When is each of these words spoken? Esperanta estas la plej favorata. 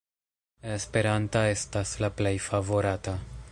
Esperanta 0.75 1.43
estas 1.57 1.93
la 2.05 2.11
plej 2.23 2.35
favorata. 2.49 3.17